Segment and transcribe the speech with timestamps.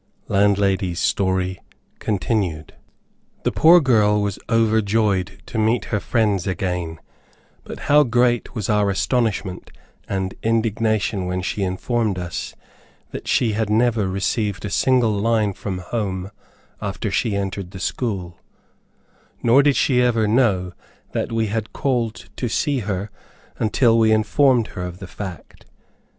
[0.29, 1.59] LANDLADY'S STORY
[1.99, 2.73] CONTINUED.
[3.43, 6.97] The poor girl was overjoyed to meet her friends again,
[7.63, 9.69] but how great was our astonishment
[10.09, 12.55] and indignation when she informed us
[13.11, 16.31] that she had never received a single line from home
[16.81, 18.39] after she entered the school,
[19.43, 20.73] nor did she ever know
[21.11, 23.11] that we had called to see her
[23.59, 25.67] until we informed her of the fact.